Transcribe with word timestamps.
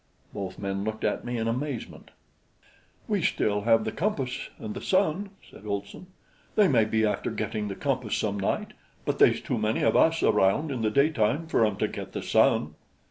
Both 0.33 0.57
men 0.57 0.83
looked 0.83 1.03
at 1.03 1.23
me 1.23 1.37
in 1.37 1.47
amazement. 1.47 2.09
"We 3.07 3.21
still 3.21 3.61
have 3.65 3.83
the 3.83 3.91
compass 3.91 4.49
and 4.57 4.73
the 4.73 4.81
sun," 4.81 5.29
said 5.47 5.63
Olson. 5.63 6.07
"They 6.55 6.67
may 6.67 6.85
be 6.85 7.05
after 7.05 7.29
getting 7.29 7.67
the 7.67 7.75
compass 7.75 8.17
some 8.17 8.39
night; 8.39 8.71
but 9.05 9.19
they's 9.19 9.41
too 9.41 9.59
many 9.59 9.83
of 9.83 9.95
us 9.95 10.23
around 10.23 10.71
in 10.71 10.81
the 10.81 10.89
daytime 10.89 11.45
fer 11.45 11.63
'em 11.63 11.75
to 11.75 11.87
get 11.87 12.13
the 12.13 12.23
sun." 12.23 12.73